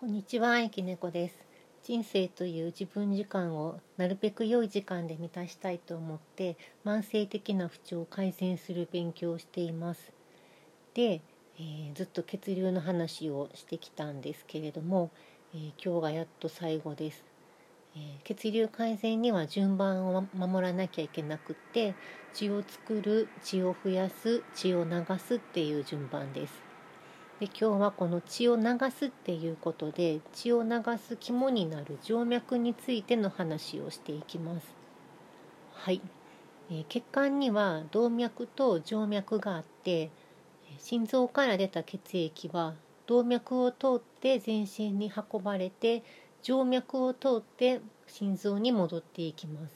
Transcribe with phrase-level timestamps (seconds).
[0.00, 1.36] こんにちは、ゆきねこです。
[1.82, 10.10] 人生という自分時間をなるべく良い時間で満たしたいと思って慢性的な不調を改善する勉強をしています。
[10.94, 11.20] で、
[11.58, 15.10] えーずっと血流の話をしてきたんですけれども、
[15.54, 17.22] えー今日がやっと最後です。
[17.94, 21.94] えー血流改善には順番を守らなきゃいけなくって
[22.32, 26.69] 血を作る血を増やす血を流すっていう順番です。
[27.40, 34.66] で今日はこの血を流すっていうことで血を流す肝になる静脈についての話をしていきます。
[35.72, 36.02] はい、
[36.70, 40.10] えー血管には動脈と静脈があってえ
[40.78, 42.74] 心臓から出た血液は
[43.06, 46.04] 動脈を通って全身に運ばれて
[46.42, 49.74] 静脈を通って心臓に戻っていきます。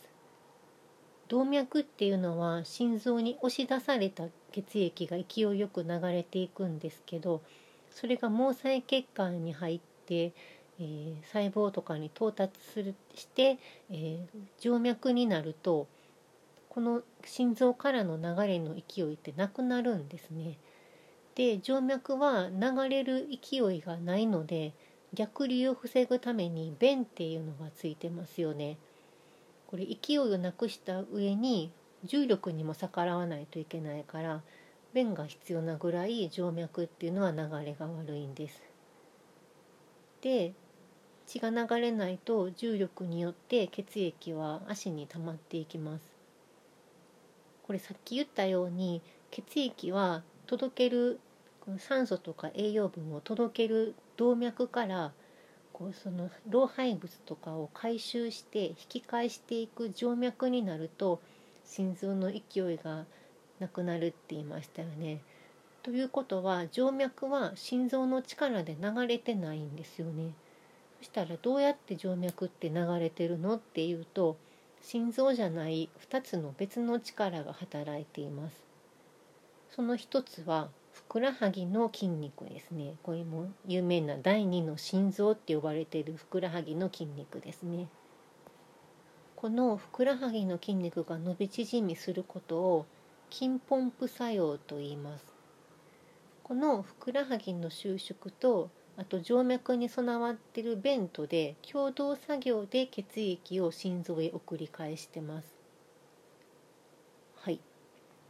[1.28, 7.42] 動脈っていうのは心臓に押し出された血液が勢いよく流れていくんですけど
[7.90, 13.58] それが毛細血管に入って、えー細胞とかに到達するして、
[13.90, 14.26] えー
[14.58, 15.88] 静脈になると
[16.68, 20.58] この心臓からの流れの勢いってなくなるんですね。
[21.34, 24.72] で静脈は流れる勢いがないので
[25.12, 28.78] 逆流を防ぐために弁っていうのがついてますよね。
[29.68, 31.72] これ勢いをなくした上に
[32.04, 34.42] 重力にも逆らわないといけないから
[34.92, 38.62] 弁が必要なぐらい静脈っていうのは流れが悪いんです。
[40.20, 40.54] で
[41.26, 46.04] 血が流れないと重力によって血液は足に溜まっていきます。
[47.66, 51.18] これさっき言ったように血液は届ける
[51.78, 55.12] 酸素とか栄養分を届ける動脈から
[55.72, 61.20] こうその老廃物とかを回収して引き返していく静脈になると
[61.64, 63.04] 心臓の勢いが
[63.58, 65.20] なくなるって言いましたよね。
[65.82, 70.32] ということは静脈は心臓の力で流れてないんですよね。
[70.98, 74.36] そしたらどうやって静脈って流れてるのっていうと
[74.80, 78.62] 心臓じゃない2つの別の力が働いています。
[79.70, 82.94] その一つはふくらはぎの筋肉ですね。
[83.02, 87.88] これも有名な第二の心臓って呼ばれているふくらはぎの筋肉ですね。
[89.36, 92.86] このふくらはぎの筋肉が伸び縮みすることを
[93.30, 95.24] 筋ポンプ作用と言います。
[96.42, 105.54] このふくらはぎの収縮とあと静脈に備わっているベントで共同作業で血液を心臓へ送り返してます。
[107.36, 107.60] はい。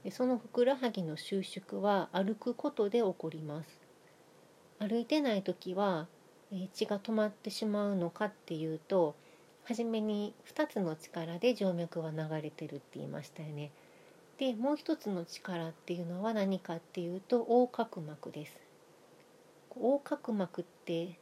[0.05, 3.81] でそのふくらはぎの収縮は歩くことで起こります。
[4.79, 6.09] 歩いてない時は、
[6.51, 9.15] え血が止まってしまうのかっていうと
[9.65, 13.71] 初めに2つの力で静脈は流れてるって言いましたよね。
[14.39, 18.59] でもう一つの力っていうのは何かっていうと横隔膜です。
[19.77, 21.19] 横隔膜って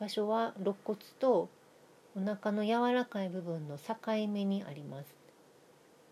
[0.00, 1.48] 場所は肋骨と
[2.16, 3.94] お腹の柔らかい部分の境
[4.28, 5.06] 目にあります。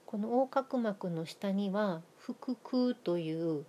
[0.05, 3.65] この横隔膜の下には腹腔という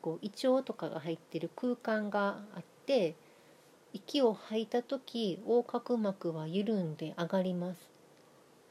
[0.00, 3.14] こう胃腸とかが入ってる空間があって
[3.92, 7.90] 息を吐いた時横隔膜は緩んで上がります。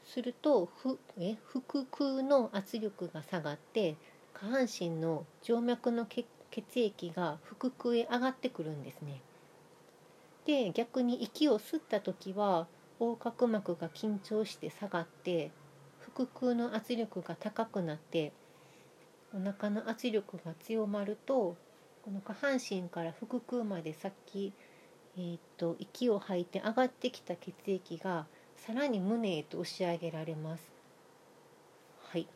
[0.04, 3.96] するとふえ腹腔の圧力が下がって
[4.34, 6.26] 下半身の静脈の血
[6.74, 9.20] 液が腹腔へ上がってくるんですね。
[10.44, 12.66] で逆に息を吸った時は
[12.98, 15.52] 横隔膜が緊張して下がって
[16.14, 18.32] 腹腔の圧力が高くなって
[19.34, 21.56] お腹の圧力が強まると
[22.02, 24.52] この下半身から腹腔までさっき、
[25.16, 30.70] えー、と息を吐いて上がってきた血液がさらに胸へと押し上げられます。
[32.10, 32.26] はい。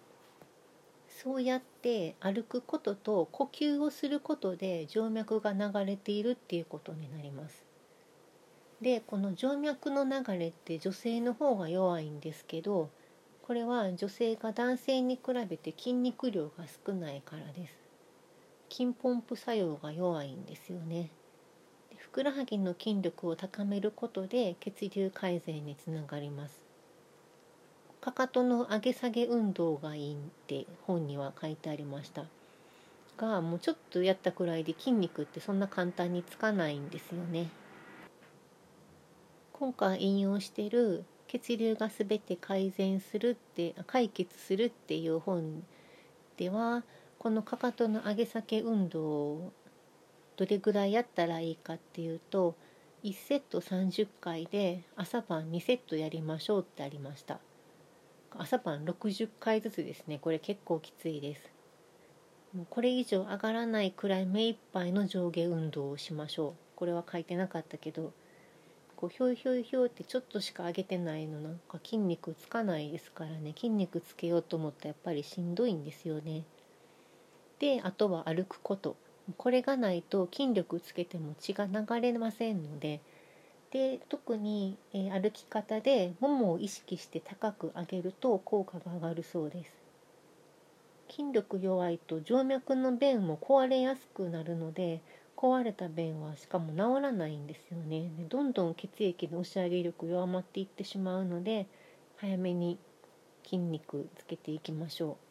[1.08, 7.64] そうやって歩くことと呼吸をすることで静脈が流れているっていうことになります。
[8.82, 12.90] でこの静脈の流れって女性の方が弱いんですけど
[13.42, 17.74] これは女性が男性に比べて筋肉量が少ないからです。
[18.68, 21.10] 筋ポンプ作用が弱いんですよね。
[22.16, 26.64] ふくらはぎの筋力を高めることで血流改善につながります。
[28.00, 30.16] かかとの上げ下げ運動がいいっ
[30.46, 32.24] て本には書いてありました。
[33.18, 37.50] がもうちょっとやったくらいで筋肉ってそんな簡単につかないんですよね。
[39.52, 45.62] 今回引用している血流がすべて改善するって解決するっていう本
[46.38, 46.82] では
[47.18, 49.52] このかかとの上げ下げ運動
[50.36, 52.54] どれぐらいやったらいいかっていうと
[53.04, 57.38] 1セット30回で朝晩2セットやりましょうってありました。
[58.38, 60.18] 朝晩60回ずつですね。
[60.18, 61.42] これ結構きついです。
[62.54, 66.54] もうこれ以上上がらないくらい目いっぱいの上下運動をしましょう。
[66.74, 68.12] これは書いてなかったけど
[68.96, 73.52] こうひょいひょいひょいってちょっとしか上げてないのなんか筋肉つかないですからね。
[73.54, 76.44] 筋肉つけようと思ったらやっぱりしんどいんですよね。
[77.58, 78.96] であとは歩くこと。
[79.36, 83.00] これがないと筋力つけても血が流れませんので。
[83.72, 89.72] で特に、え、歩き方でももを意識して高く上げると効果が上がるそうです。
[91.10, 95.00] 筋力弱いと静脈の弁も壊れやすくなるので
[95.36, 98.10] 壊れた弁はしかも治らないんですよね。
[98.18, 101.66] でどんどん血液の押し上げ力弱まっていってしまうので
[102.16, 102.78] 早めに
[103.44, 105.25] 筋肉つけていきましょう。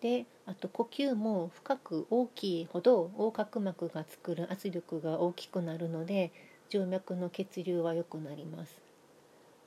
[0.00, 6.32] であと呼吸も深く大きいほど横隔膜が作る圧力が大きくなるので
[6.70, 8.80] 静脈の血流は良くなります。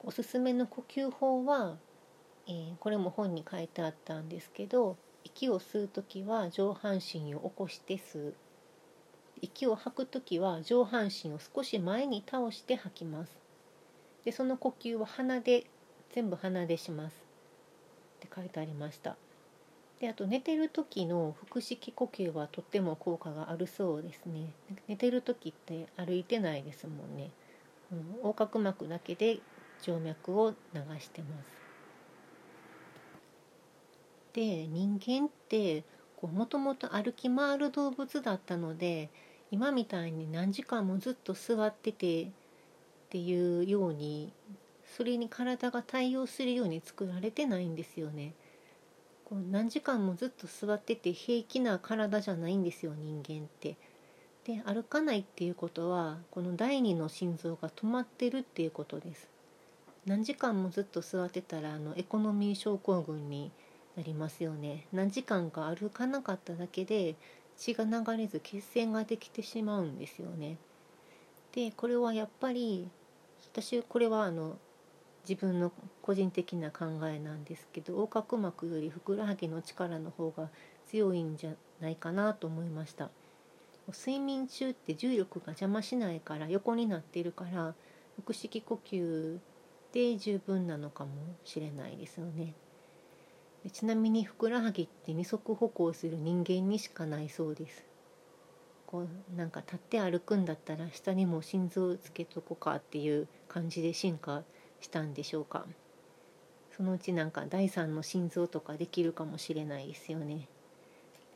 [0.06, 1.78] おすすめの呼吸法は、
[2.48, 8.34] えー、これも本に書いてあったんですけど息を吸う時は上半身を起こして吸う。
[9.42, 13.38] 息を吐く時は上半身を少し前に倒して吐きます。
[14.26, 15.66] でその呼吸は鼻で
[16.12, 17.16] 全部鼻でします。
[18.18, 19.18] って書いてありました。
[20.04, 24.52] であと寝てる時の腹式呼吸はとっても効果があるそうですね。
[24.90, 27.32] 寝てる時って歩いてないですもんね、
[27.90, 29.40] うん、横隔膜だけで
[29.80, 31.50] 静脈を流してます。
[34.34, 35.86] で人間って
[36.22, 39.10] もともと歩き回る動物だったので
[39.52, 42.28] 今みたいに何時間もずっと座っててっ
[43.10, 44.34] ていうように
[44.98, 48.34] それに体が対応するように作られてないんですよね。
[49.34, 53.78] こう何時間もずっと座ってて平気な体じゃないんですよ人間って。
[54.46, 59.28] で歩かないっていうことはこの第二の心臓が止まってるっていうことです。
[60.06, 63.52] 何時間もずっと座ってたらあのエコノミー症候群に
[63.98, 64.86] なりますよね。
[64.94, 67.16] 何時間か歩かなかっただけで
[67.58, 70.58] 血が流れず血栓ができてしまうんですよね。
[71.54, 72.88] でこれはやっぱり
[73.52, 74.58] 私これはあの
[75.28, 75.72] 自分の
[76.02, 80.50] 個人的な考えなんですけど横隔膜よりふくらはぎの力の方が
[80.88, 83.10] 強いんじゃないかなと思いました。
[83.90, 87.74] 睡眠中って重力が邪魔しないから横になっているから
[88.22, 89.40] 腹式呼吸
[89.92, 91.12] で十分なのかも
[91.44, 92.54] しれないですよね。
[93.72, 97.84] ちなみにふくらはぎって二足歩行する人間にしかないそうです。
[98.88, 104.44] こうなんか立って歩くんだったら下にも心臓つけとこかっていう感じで進化
[104.84, 105.66] したんでしょうか。
[106.76, 110.48] そのうちなんか第三の心臓とかできるかもしれないですよね。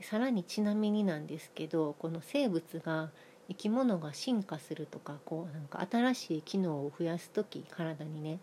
[0.01, 3.09] さらにちなみになんですけどこの生物が
[3.47, 8.39] 生き物が進化するとかこうなんか新しい機能を増やす時体にね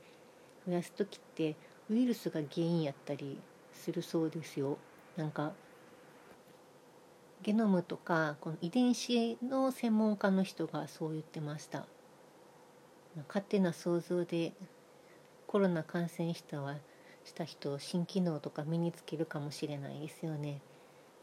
[0.67, 1.55] 増やす時って
[1.91, 3.39] ウイルスが原因やったり
[3.73, 4.79] するそうですよ。
[5.17, 5.53] なんか
[7.43, 11.87] ゲノムとかこの遺伝子の専門家の人がそう言ってました。
[13.29, 14.53] 勝手な想像で
[15.55, 16.75] コロナ感染したは
[17.25, 20.61] した人新機能とか身につけるかもしれないですよね。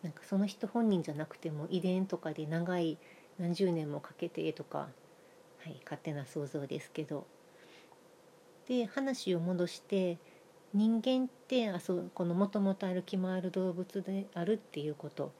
[0.03, 2.97] なんかその人本人じゃなくても遺伝とかで長い
[3.37, 4.87] 何十年もかけてとか、は
[5.65, 7.27] い、勝手な想像ですけど。
[8.69, 10.17] で話を戻して
[10.73, 15.33] 人間ってあそうこのもともと歩き回る動物であるっていうこと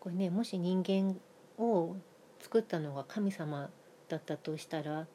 [0.00, 1.18] これねもし人間
[1.56, 1.96] を
[2.40, 3.70] 作ったのが神様
[4.10, 5.06] だったとしたら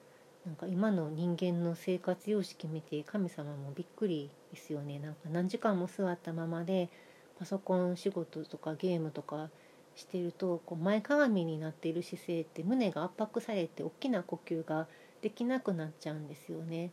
[0.45, 6.89] なんか今の人間の生活様式見て神様もびっくりですよねなんか何時間も座ったままで
[7.37, 9.49] パソコン仕事とかゲームとか
[9.95, 14.87] してるとこう前かがみになっている姿勢って胸が圧迫されて大きな呼吸が
[15.21, 16.91] できなくなっちゃうんですよね。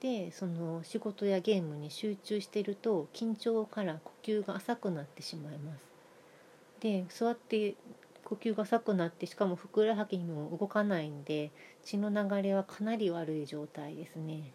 [0.00, 5.84] でその仕事やゲームに集中してると緊張から呼吸が浅くなってしまいます。
[6.80, 7.74] で座って
[8.28, 11.50] 呼吸が浅くなってしかもふくらはぎも動かないんで
[11.82, 14.52] 血の流れはかなり悪い状態ですね。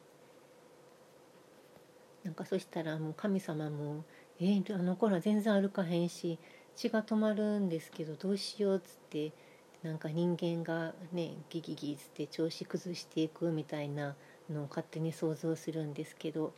[2.24, 4.06] なんかそしたらもう神様も
[4.40, 6.38] 「えー、あの頃は全然歩かへんし
[6.76, 9.34] 血が止まるんですけどどうしよう」っつって
[9.82, 14.16] なんか人間がねギギギっつって調子崩していくみたいな
[14.50, 16.54] のを勝手に想像するんですけど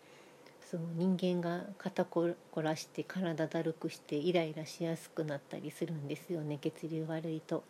[0.76, 7.64] そう人間が肩こらして体だるくしてイライラしやすくなったりするんですよね血流悪いと。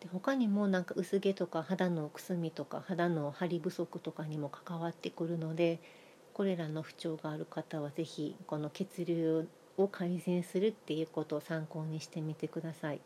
[0.00, 5.78] で他にもなんか薄毛とか肌のくすみとか肌の張り不足とかにも関わってくるので
[6.34, 13.00] これらの不調がある方は是非この血流を改善するっていうことを参考にしてみてください。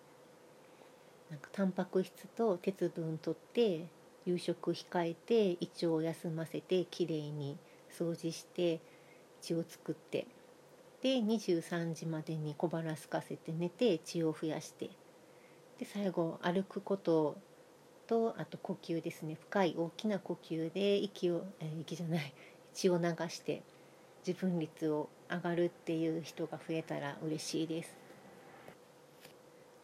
[1.28, 3.88] なんかタンパク質と鉄分とって
[4.24, 7.58] 夕食控えて胃腸を休ませてきれいに
[7.98, 8.80] 掃除して
[9.40, 10.26] 血を作って
[11.02, 14.90] で23時までに小腹すかせて寝て血を増やして
[15.78, 17.36] で最後歩くこと
[18.06, 19.36] とあと呼吸ですね。
[19.40, 22.32] 深い大きな呼吸で息を、えー、息じゃない
[22.72, 23.62] 血を流して
[24.26, 27.96] 自分率を上がるっていう人が増えたら嬉しいです。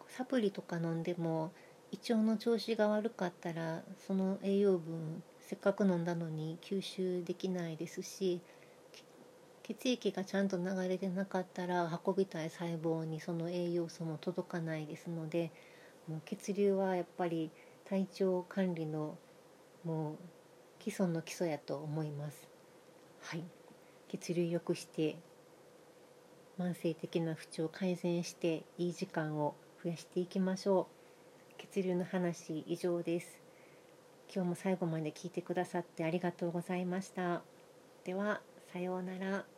[0.09, 1.53] サプリとか飲んでも
[1.91, 8.41] 胃腸の調子が悪かったらその栄養分せっかく飲んだのに吸収できないですし
[9.63, 15.53] 血液がちゃんと流れてなかったら運びたい細胞にその栄養素も届かないですので
[16.09, 17.51] もう血流はやっぱり
[17.85, 19.19] 体調管理の
[19.85, 20.17] もう
[20.79, 22.49] 基礎の基礎やと思います。
[23.21, 23.45] はい。
[24.09, 25.17] 血流良くして
[26.59, 29.55] 慢性的な不調を改善していい時間を
[29.85, 30.89] 増やしていきましょ
[31.59, 31.63] う。
[31.75, 33.42] 血流の話以上です。
[34.35, 37.43] 今日も最後まで聞いてくださってありがとうございました。
[38.05, 38.41] では
[38.73, 39.52] さようなら。